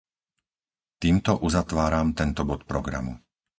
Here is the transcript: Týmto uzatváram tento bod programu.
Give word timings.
Týmto 1.01 1.33
uzatváram 1.47 2.07
tento 2.19 2.41
bod 2.49 2.61
programu. 2.71 3.13